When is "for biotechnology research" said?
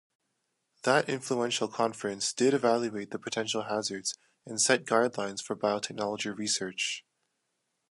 5.43-7.05